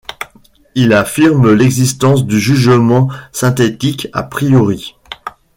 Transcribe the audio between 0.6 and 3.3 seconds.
Il affirme l'existence du jugement